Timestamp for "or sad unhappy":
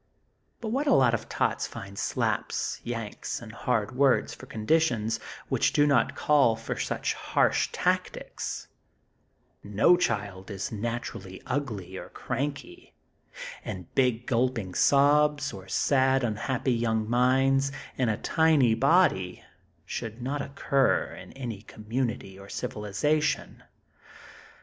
15.53-16.73